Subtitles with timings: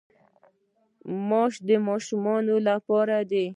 [1.27, 3.45] ماش د ماشومانو لپاره دي.